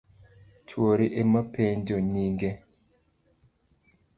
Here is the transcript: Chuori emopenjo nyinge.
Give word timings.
Chuori 0.67 1.07
emopenjo 1.21 1.97
nyinge. 2.11 2.51